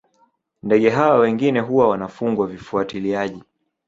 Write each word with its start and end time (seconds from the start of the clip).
Ndege 0.63 0.89
hawa 0.89 1.17
wengine 1.19 1.59
huwa 1.59 1.89
wanafungwa 1.89 2.47
vifuatiliaji 2.47 3.43